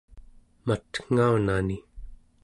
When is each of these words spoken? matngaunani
matngaunani 0.65 1.77